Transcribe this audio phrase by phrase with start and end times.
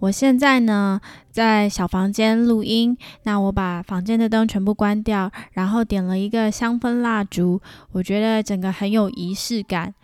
[0.00, 1.00] 我现在呢
[1.30, 7.60] 在小房间录音，那我把房间的灯全部关掉，然后点了一个香氛蜡烛，
[7.92, 9.94] 我觉得整个很有仪式感。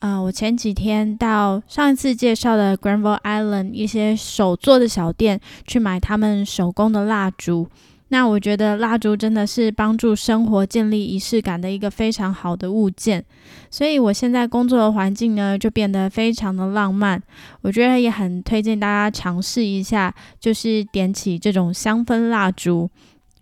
[0.00, 7.68] 呃，我前几天到上一次介绍的 Granville Island 一些手做的小店去买他们手工的蜡烛。
[8.12, 13.24] 那我觉得蜡烛真的是帮助生活建立仪式感的一个非常好的物件，
[13.70, 17.22] 所以我现在工作的环境呢就变得非常的浪漫。
[17.62, 22.90] 我觉得也很推荐大家尝试一下，就是点起这种香氛蜡烛，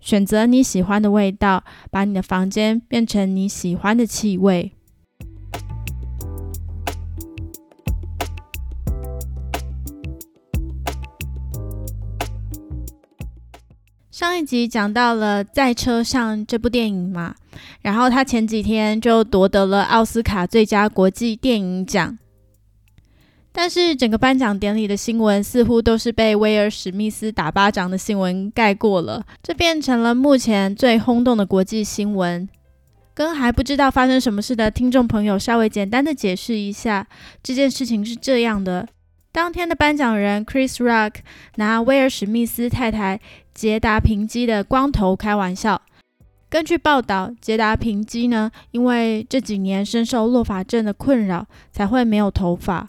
[0.01, 4.71] 选择你喜欢的味道，把你的房间变成你喜欢的气味。
[14.21, 17.35] 上一集讲到了在车上这部电影嘛，
[17.81, 22.19] 然后他前几天就夺得了奥斯卡最佳国际电影奖，
[23.51, 32.47] 但是整个颁奖典礼的新闻似乎都是被威尔史密斯打巴掌的新闻盖过了，这变成了目前最轰动的国际新闻。
[33.15, 37.07] 跟还不知道发生什么事的听众朋友稍微简单的解释一下，
[37.43, 38.87] 这件事情是这样的。
[39.33, 41.15] 当天的颁奖人 Chris Rock
[41.55, 43.21] 拿威尔史密斯太太
[43.61, 45.83] 捷达平基的光头开玩笑。
[46.49, 52.89] 根据报道，捷达平基呢，因为这几年深受落发症的困扰，才会没有头发。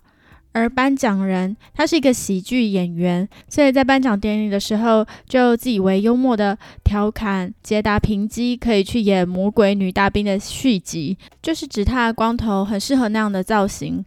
[0.53, 14.05] 而颁奖人他是一个喜剧演员，所以在颁奖典礼的时候，就自以为幽默的调侃捷达平基可以去演《魔鬼女大兵》的续集，就是指他的光头很适合那样的造型。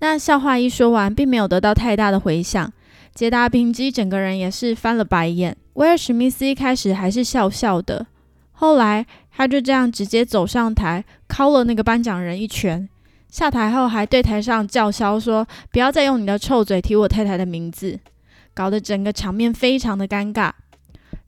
[0.00, 2.70] 那笑话一说完，并没有得到太大的回响。
[3.14, 5.56] 捷达平基整个人也是翻了白眼。
[5.74, 8.06] 威尔史密斯一开始还是笑笑的，
[8.52, 12.88] 后来他就这样直接走上台，敲了那个颁奖人一拳。
[13.28, 17.98] 下台后还对台上叫嚣说：“不要再用你的臭嘴提我太太的名字。”
[18.52, 20.52] 搞得整个场面非常的尴尬。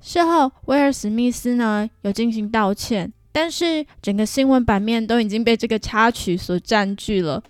[0.02, 7.42] 事后，威尔史密斯呢有进行道歉，但是整个新闻版面都已经被这个插曲所占据了。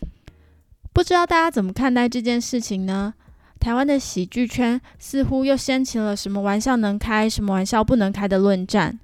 [0.92, 3.14] 不知道大家怎么看待这件事情呢？
[3.64, 9.00] 台湾的喜剧圈似乎又掀起了什么玩笑能开、什么玩笑不能开的论战。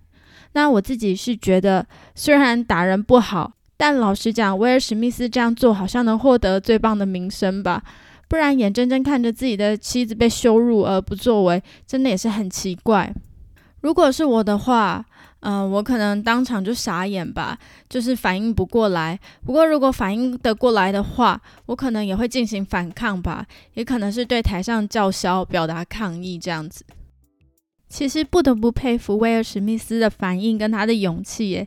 [0.52, 7.82] 那我自己是觉得，虽然打人不好，但老实讲，威尔史密斯这样做好像能获得最棒的名声吧？
[8.28, 13.10] 不然眼睁睁看着自己的妻子被羞辱而不作为，真的也是很奇怪。
[13.80, 15.02] 如果是我的话，
[15.40, 17.58] 嗯，我可能当场就傻眼吧，
[17.88, 19.18] 就是反应不过来。
[19.44, 26.84] 不过如果反应得过来的话，我可能也会进行反抗吧，也可能是对台上叫嚣表达抗议这样子。
[27.88, 31.66] 其实不得不佩服威尔史密斯的反应跟他的勇气耶。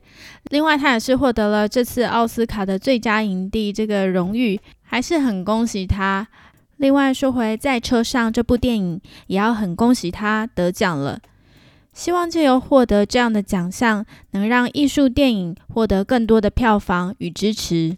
[0.51, 6.25] 另外，他也是获得了这次奥斯卡的最佳影帝这个荣誉，还是很恭喜他。
[6.78, 11.19] 另外说回在车上这部电影，也要很恭喜他得奖了。
[11.93, 17.97] 希望借由获得这样的奖项，能让艺术电影获得更多的票房与支持。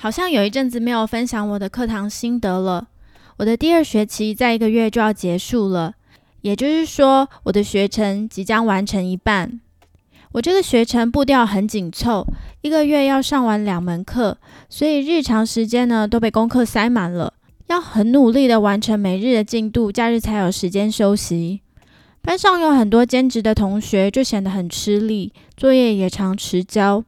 [0.00, 2.86] 好像有一阵子没有分享我的课堂心得了。
[3.38, 5.94] 我的第二学期在一个月就要结束了，
[6.42, 9.60] 也就是说，我的学程即将完成一半。
[10.38, 12.24] 我这个学程步调很紧凑，
[12.60, 14.38] 一个月要上完两门课，
[14.68, 17.34] 所以日常时间呢都被功课塞满了，
[17.66, 21.62] 要很努力的完成每日的进度，假日才有时间休息。
[22.22, 27.02] 班上有很多兼职的同学，就显得很吃力，作业也常迟交。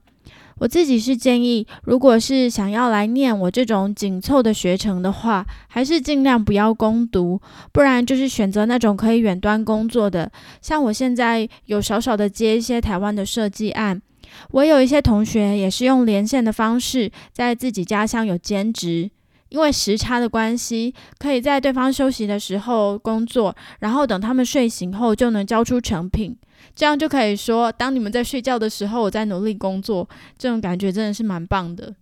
[0.60, 7.40] 我自己是建议，如果是想要来念我这种紧凑的学程的话，还是尽量不要攻读，
[7.72, 10.30] 不然就是选择那种可以远端工作的。
[10.60, 14.02] 像我现在有少少的接一些台湾的设计案，
[14.50, 19.10] 我有一些同学也是用连线的方式，在自己家乡有兼职，
[19.48, 26.36] 因为时差的关系，可以在对方休息的时候工作，然后等他们睡醒后就能交出成品。
[26.74, 30.08] 这样就可以说，当你们在睡觉的时候，我在努力工作，
[30.38, 31.94] 这种感觉真的是蛮棒的。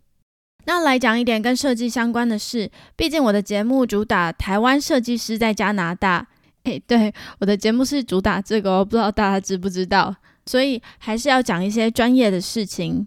[0.66, 6.26] 那来讲一点跟设计相关的事，毕竟我的节目主打台湾设计师在加拿大。
[6.64, 10.14] 诶，对，我的节目是主打这个，我不知道大家知不知道？
[10.44, 13.06] 所以还是要讲一些专业的事情。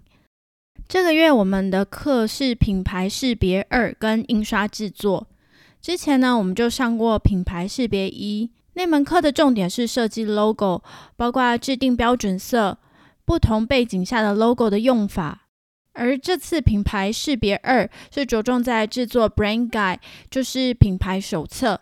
[0.88, 5.28] 这个月我们的课是品牌识别二跟印刷制作。
[5.80, 10.82] 之前呢，我们就上过品牌识别一那门课的重点是设计 logo，
[11.16, 12.78] 包括制定标准色、
[13.26, 15.48] 不同背景下的 logo 的用法。
[15.94, 19.98] 而这次品牌识别二是着重在制作 brand guide，
[20.30, 21.82] 就是品牌手册。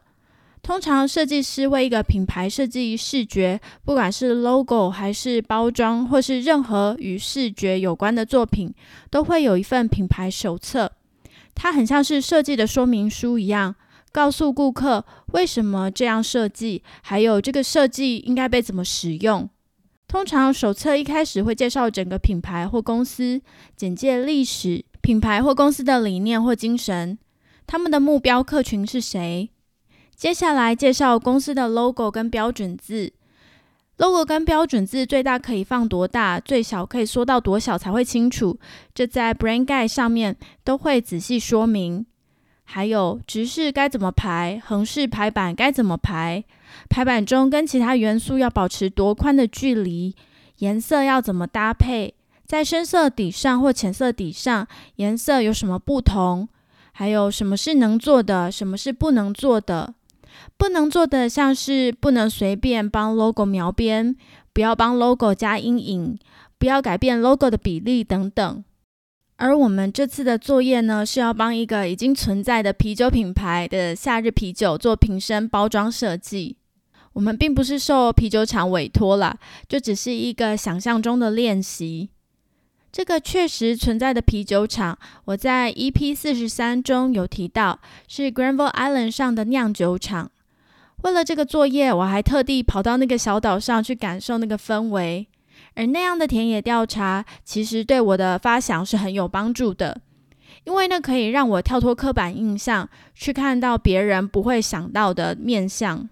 [0.61, 8.73] 通常设计师为一个品牌设计视觉，不管是 logo 还是包装，或是任何与视觉有关的作品，
[9.09, 10.91] 都会有一份品牌手册。
[11.55, 13.75] 它很像是设计的说明书一样，
[14.11, 19.49] 告诉顾客为什么这样设计，还有这个设计应该被怎么使用。
[20.07, 23.41] 通常手册一开始会介绍整个品牌或公司，
[23.75, 27.19] 简介历史、品牌或公司的理念或精神，
[27.67, 29.49] 他们的目标客群是谁。
[30.15, 33.13] 接下来介绍公司的 logo 跟标准字。
[33.97, 38.57] logo 跟标准字最大可以放多大，最小可以缩到多小才会清楚。
[38.95, 42.05] 这在 brand guide 上面都会仔细说明。
[42.71, 46.43] 还有直式该怎么排，横式排版该怎么排，
[46.87, 50.15] 排版中跟其他元素要保持多宽的距离，
[50.59, 52.13] 颜色要怎么搭配，
[52.45, 54.67] 在深色底上或浅色底上
[54.97, 56.47] 颜色有什么不同，
[56.91, 59.95] 还有什么是能做的，什么是不能做的。
[60.55, 64.15] 不能做的，像是不能随便帮 logo 描边，
[64.53, 66.19] 不要帮 logo 加阴影，
[66.59, 68.63] 不要改变 logo 的比例等等。
[69.39, 76.57] 而我们这次的作业呢，是要帮一个已经存在的啤酒品牌的夏日啤酒做瓶身包装设计。
[77.13, 79.39] 我们并不是受啤酒厂委托了，
[79.69, 82.09] 就只是一个想象中的练习。
[82.91, 90.29] 这个确实存在的啤酒厂，我在 EP 四十三中有提到，是 Granville Island 上的酿酒厂。
[91.03, 95.27] 为了这个作业，我还特地跑到那个小岛上去感受那个氛围。
[95.75, 100.01] 而那样的田野调查，其实对我的发想是很有帮助的，
[100.65, 106.09] 因为那可以让我跳脱刻板印象，去看到别人不会想到的面相。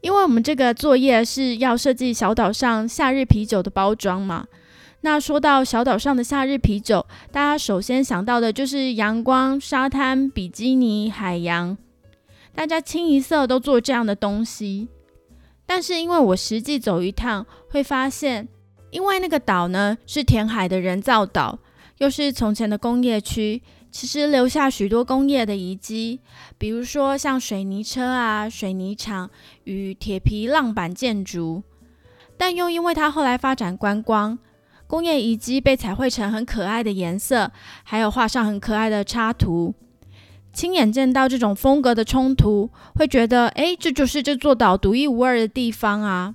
[0.00, 4.46] 因为我们这个作业是要设计小岛上夏日啤酒的包装嘛，
[5.02, 11.78] 那说到小岛上的夏日啤酒，大家首先想到的就是阳光、沙滩、比基尼、海洋，
[12.54, 14.88] 大家清一色都做这样的东西。
[15.64, 18.48] 但是因为我实际走一趟，会发现，
[18.90, 21.58] 因为那个岛呢是填海的人造岛，
[21.98, 23.62] 又是从前的工业区。
[23.90, 26.18] 其实留下许多工业的遗迹，
[26.56, 29.28] 比如说像水泥车啊、水泥厂
[29.64, 31.62] 与铁皮浪板建筑，
[32.38, 34.38] 但又因为它后来发展观光，
[34.86, 37.52] 工业遗迹被彩绘成很可爱的颜色，
[37.84, 39.74] 还有画上很可爱的插图。
[40.52, 46.34] 亲眼见到这种风格的冲突，会觉得，哎，这就是这座岛独一无二的地方啊，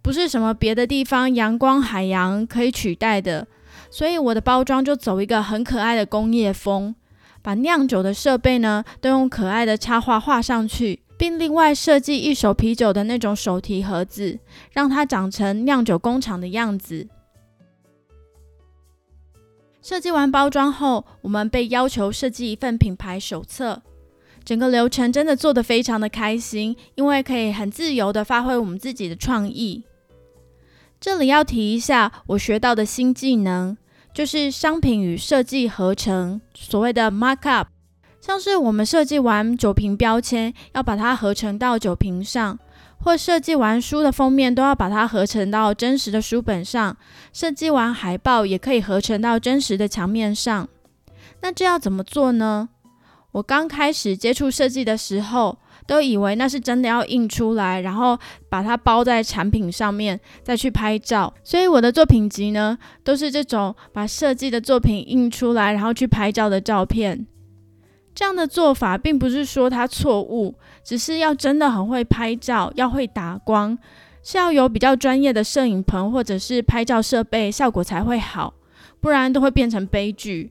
[0.00, 3.46] 不是什么别的地方阳光海洋可以取代的。
[3.90, 6.94] 所以我的包装就走一个很可爱的工业风，
[7.42, 14.38] 把酿酒的设备呢都用可爱的插画画上去，并另外设计一手啤酒的那种手提盒子，
[14.72, 17.08] 让它长成酿酒工厂的样子。
[19.88, 23.80] 设计完包装后，我们被要求设计一份品牌手册。
[24.44, 29.84] 整个流程真的做得非常的开心，因为可以很自由的发挥我们自己的创意。
[31.00, 33.78] 这里要提一下我学到的新技能，
[34.12, 37.68] 就是商品与设计合成，所谓的 markup。
[38.28, 42.58] 像是我们设计完酒瓶标签，要把它合成到酒瓶上；
[43.02, 46.94] 或设计完书的封面，都要把它合成到真实的书本上；
[47.32, 50.68] 设计完海报，也可以合成到真实的墙面上。
[51.40, 52.68] 那这要怎么做呢？
[53.32, 55.56] 我刚开始接触设计的时候。
[55.86, 58.18] 都以为那是真的要印出来，然后
[58.50, 61.32] 把它包在产品上面，再去拍照。
[61.42, 67.26] 所以我的作品集呢，都是这种把设计的作品印出来，然后去拍照的照片。
[68.18, 73.78] 这样的做法并不是说它错误，只是要真的很会拍照，要会打光，
[74.24, 78.54] 是要有比较专业的摄影棚或者是拍照设备，效果才会好，
[79.00, 80.50] 不然都会变成悲剧。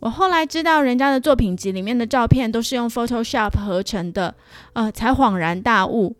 [0.00, 4.34] 我后来知道人家的作品集里面的照片都是用 Photoshop 合成的，
[4.72, 6.16] 呃，才恍然大悟。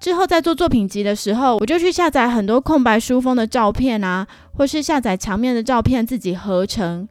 [0.00, 7.08] 之后在做作品集的时候，我就去下载很多空白书封的照片啊，或是下载墙面的照片自己合成。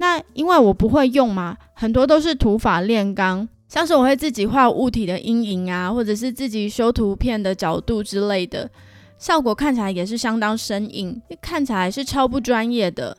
[0.00, 8.70] 那因为我不会用嘛，很多都是土法炼钢，像是我会自己画物体的阴影啊，或者是自己修图片的角度之类的，
[9.18, 13.14] 效果看起来也是相当生硬，看起来是超不专业的。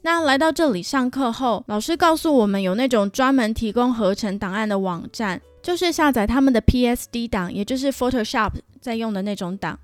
[0.00, 9.78] 那来到这里上课后，老师告诉我们有那种专门提供合成档案的网站，就是下载他们的 PSD 档，也就是 Photoshop 在用的那种档。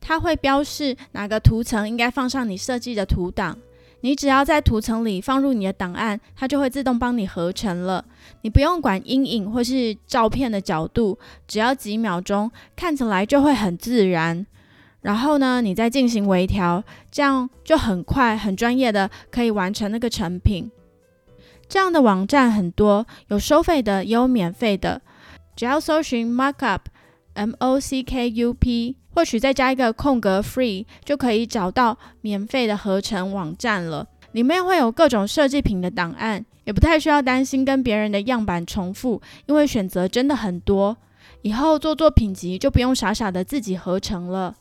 [0.00, 3.58] 它会标示哪个图层应该放上你设计的图档。
[4.06, 8.04] 你只要在图层里放入你的档案，它就会自动帮你合成了。
[8.42, 14.46] 你不用管阴影或是照片的角度，只要几秒钟，看起来就会很自然。
[15.00, 20.70] 然后呢，你再进行微调，这样就很快、很专业的可以完成那个成品。
[21.68, 25.02] 这样的网站很多，有收费的，也有免费的。
[25.56, 26.88] 只要搜寻 Mark up
[27.36, 28.94] Mockup，。
[29.14, 34.06] 或许再加一个空格 free 就可以找到免费的合成网站了。
[34.32, 40.94] 里面会有各种设计品的档案，也不太需要担心跟别人的样板重复，因为选择真的很多。
[41.40, 44.54] 以后做作品集就不用傻傻的自己合成了。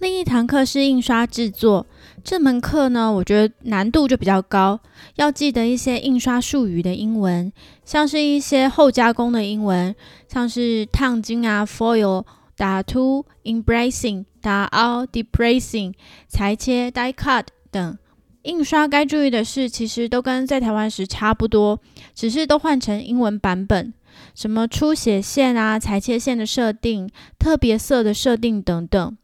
[0.00, 1.86] 另一堂课是印刷制作。
[2.26, 4.80] 这门课呢，我觉得难度就比较高，
[5.14, 7.52] 要记得一些印刷术语的英文，
[7.84, 9.94] 像是一些后加工的英文，
[10.26, 12.24] 像是烫金啊、foil、
[12.56, 15.94] 打凸、embracing、打凹、depressing、
[16.26, 17.96] 裁切、die cut 等。
[18.42, 21.78] 印刷该注意的事，其实都跟在台湾时差不多，
[22.12, 23.94] 只是都换成英文版本，
[24.34, 29.16] 什么出血线啊、裁切线的设定、特别色的设定等等。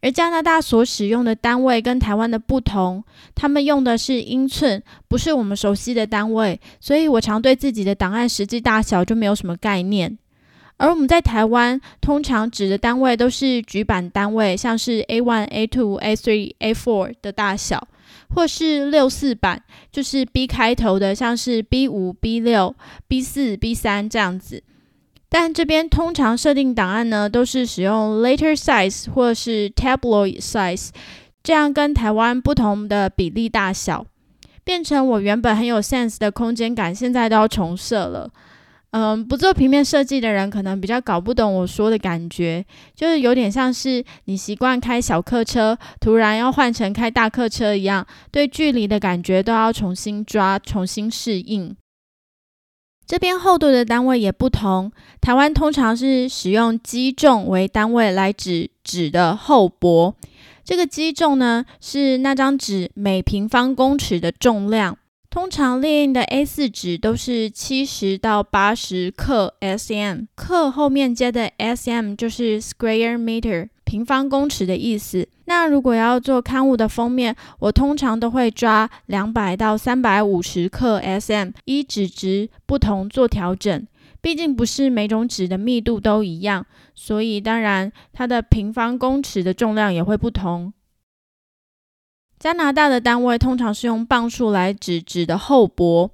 [0.00, 3.02] 而加拿大所使用的单位跟台湾的不同，
[3.34, 10.18] 他们用的是英寸，不是我们熟悉的单位，所以我常对自己的档案实际大小就没有什么概念。
[10.76, 17.86] 而我们在台湾通常指的单位都是局版单位，像是 A1、A2、A3、A4 的大小，
[18.34, 19.62] 或是六四版，
[19.92, 22.74] 就是 B 开头的，像是 B 五、B 六、
[23.06, 24.64] B 四、B 三这样子。
[25.36, 30.90] 但这边通常设定档案呢，都是使用 letter size 或是 tabloid size，
[31.42, 34.06] 这样跟台湾不同的比例大小，
[34.62, 38.30] 变成我原本很有 sense 的空间感，现在都要重设了。
[38.92, 42.64] 嗯，不做平面设计的人可能比较搞不懂我说的感觉，
[42.94, 51.74] 就是有点像是你习惯开小客车，突然要换成开大客车一样，对距离的感觉都要重新抓，重新适应。
[53.06, 60.14] 这边厚度的单位也不同，台湾通常是使用基重为单位来指纸的厚薄。
[60.64, 64.96] 这个基重呢，是那张纸每平方公尺的重量。
[65.28, 75.28] 通常列印的 A4 纸都是七十到八十克 （sm），克后面接的 sm 就是 square meter，平方公尺的意思。
[75.56, 83.86] 那如果要做刊物的封面，我通常都会抓两百到三百五十克 sm，依纸质不同做调整。
[84.20, 90.72] 毕竟不是每种纸的密度都一样，所以当然它的平方公尺的重量也会不同。
[92.38, 96.10] 加拿大的单位通常是用磅数来指纸的厚薄，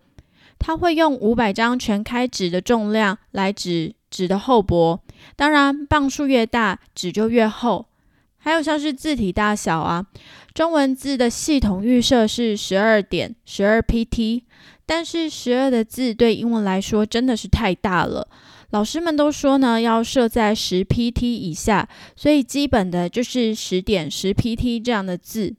[0.59, 5.01] 它会用五百张全开纸的重量来指纸的厚薄。
[5.35, 7.87] 当然，磅数越大，纸就越厚。
[8.43, 10.05] 还有像是字体大小啊，
[10.55, 14.43] 中文字的系统预设是十二点十二 pt，
[14.87, 18.27] 但是十二的字对英文来说真的是太大了。
[18.71, 25.55] 老师们都说呢，要设在十 pt 以下，所以基本的就是十点十 pt 这样的字。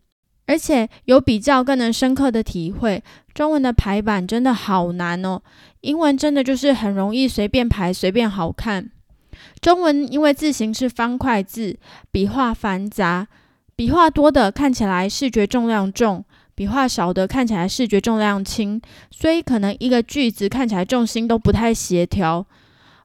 [0.48, 3.02] 而且有比较更能深刻的体会，
[3.34, 5.42] 中文的排版真的好难哦。
[5.82, 8.92] 英文真的就是很容易随便排随便好看。
[9.60, 11.78] 中文因为字形是方块字，
[12.12, 13.28] 笔画繁杂，
[13.76, 16.24] 笔画多的看起来视觉重量重，
[16.56, 22.46] 笔画少的看起来视觉重量轻，所以可能一个句子看起来重心都不太协调。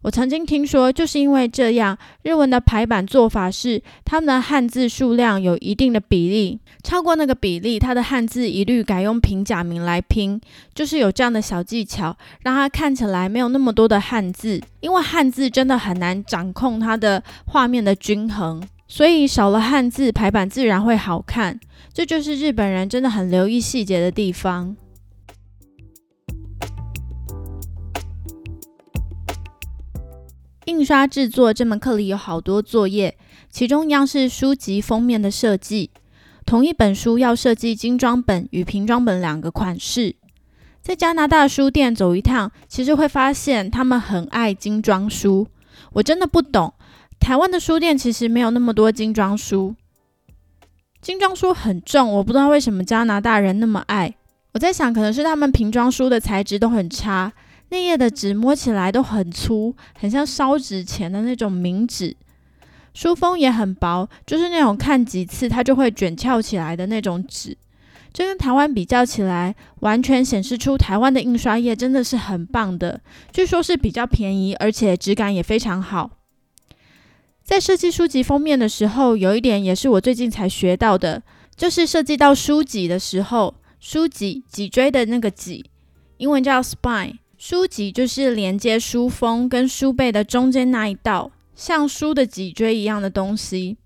[0.07, 10.41] 我曾经听说，就是因为这样，日文的排版做法是，他们的汉字数量有一定的比例，超过那个比例，它的汉字一律改用平假名来拼，
[10.73, 21.59] 就是有这样的小技巧，让它看起来没有那么多的汉字，因为汉字真的很难掌控它的画面的均衡，所以少了汉字，排版自然会好看。
[21.93, 24.77] 这就是日本人真的很留意细节的地方。
[30.67, 33.17] 印刷制作这门课里有好多作业，
[33.49, 35.91] 其中一样是书籍封面的设计。
[36.45, 40.17] 同一本书要设计精装本与平装本两个款式。
[40.83, 45.47] 在加拿大书店走一趟，其实会发现他们很爱精装书。
[45.93, 46.75] 我真的不懂，
[47.21, 49.77] 台湾的书店其实没有那么多精装书。
[51.01, 54.13] 精装书很重，我不知道为什么加拿大人那么爱。
[54.53, 57.33] 我在想，可能是他们平装书的材质都很差。
[57.71, 62.17] 内页的纸摸起来都很粗，很像烧纸钱的那种明纸。
[62.95, 67.57] 书封也很薄，就是那种看几次它就会卷翘起来的那种纸。
[68.13, 73.01] 这跟台湾比较起来，完全显示出台湾的印刷业真的是很棒的。
[73.31, 76.13] 据说是比较便宜，而且质感也非常好。
[77.43, 81.23] 在设计书籍封面的时候，有一点也是我最近才学到的，
[81.55, 85.71] 就是设计到书脊的时候，书脊脊椎的那个脊，
[86.17, 93.77] 英文叫 spine，书脊就是连接书封跟书背的中间那一道，像书的脊椎一样的东西。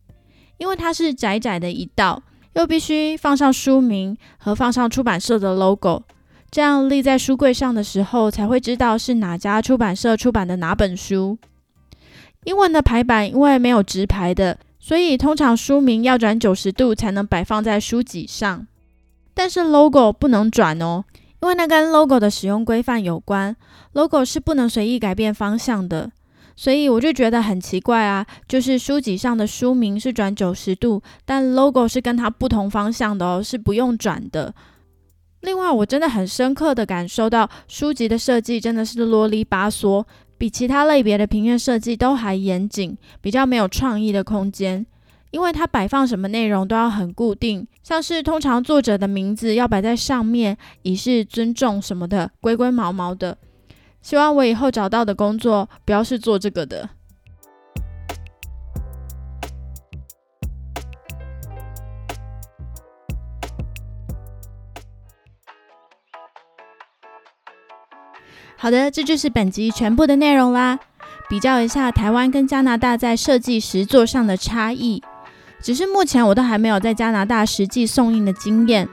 [0.57, 2.23] 因为它是窄窄的一道。
[2.55, 6.05] 又必须放上书名和放上出版社的 logo，
[6.51, 11.37] 这样立在书柜上的时候才会知道是哪家出版社出版的哪本书。
[12.45, 18.67] 英文的排版因为没有直排的，所以通常书名要转九十度才能摆放在书脊上。
[19.35, 21.05] 但是 logo 不能转哦，
[21.43, 23.57] 因为那跟 logo 的使用规范有关
[23.93, 26.11] ，logo 是不能随意改变方向的。
[26.57, 34.55] 所以我就觉得很奇怪啊，就是书籍上的书名是转九十度，但 logo 是跟它不同方向的哦，是不用转的。
[35.41, 40.05] 另外，我真的很深刻的感受到书籍的设计真的是啰里吧嗦，
[40.37, 44.85] 比其他类别的平面设计都还严谨，比较没有创意的空间。
[45.31, 53.39] 因为它摆放什么内容都要很固定，像是通常作者的名字要摆在上面，以示尊重什么的，规规毛毛的。
[54.03, 56.91] 希望我以后找到的工作不要是做这个的。
[68.57, 70.79] 好的，这就是本集全部的内容啦。
[71.31, 75.03] 比较一下台湾跟加拿大在设计实作上的差异，
[75.63, 78.89] 只是目前我都还没有在加拿大实际送印的经验，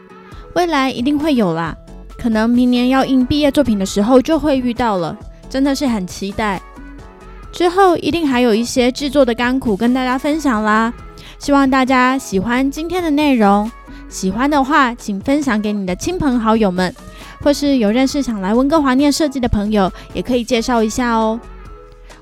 [0.54, 1.76] 未来一定会有啦。
[2.18, 5.18] 可能明年要印毕业作品的时候就会遇到了，
[5.50, 6.62] 真的是很期待。
[7.52, 10.94] 之后一定还有一些制作的甘苦跟大家分享啦。
[11.40, 13.72] 希望大家喜欢今天的内容，
[14.10, 16.94] 喜欢的话请分享给你的亲朋好友们，
[17.42, 21.40] 或是有认识想来温哥华念设计的朋友，也可以介绍一下哦。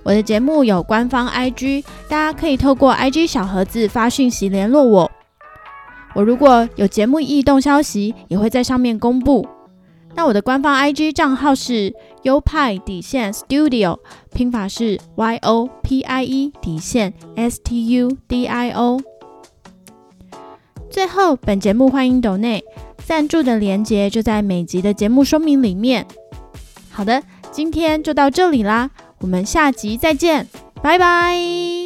[0.05, 5.11] 我的节目有官方 IG，大家可以透过 IG 小盒子发讯息联络我。
[6.13, 9.47] 我如果有节目异动消息，也会在上面公布。
[10.13, 11.91] 那我的官方 IG 账号是
[12.21, 13.97] 优派底线 Studio，
[14.31, 19.01] 拼法是 Y O P I E 底线 S T U D I O。
[20.91, 22.63] 最后，本节目欢迎抖内
[23.03, 26.05] 赞助的连接就在每集的节目说明里面。
[26.91, 30.47] 好的，今天就到这里啦，我们下集再见，
[30.81, 31.84] 拜拜。